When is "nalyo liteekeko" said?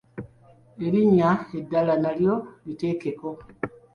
2.03-3.29